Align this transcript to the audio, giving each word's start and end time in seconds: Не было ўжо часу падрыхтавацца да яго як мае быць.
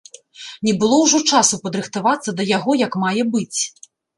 Не 0.67 0.73
было 0.83 0.95
ўжо 1.01 1.19
часу 1.31 1.59
падрыхтавацца 1.65 2.35
да 2.41 2.51
яго 2.57 2.71
як 2.85 2.93
мае 3.07 3.23
быць. 3.37 3.61